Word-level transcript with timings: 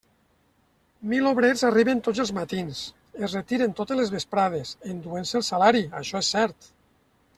Mil 1.09 1.27
obrers 1.31 1.61
arriben 1.67 2.01
tots 2.07 2.23
els 2.23 2.31
matins, 2.37 2.81
es 3.27 3.37
retiren 3.37 3.77
totes 3.81 4.01
les 4.03 4.11
vesprades, 4.15 4.73
enduent-se 4.95 5.39
el 5.41 5.49
salari, 5.51 5.85
això 6.01 6.25
és 6.27 6.33
cert. 6.39 6.73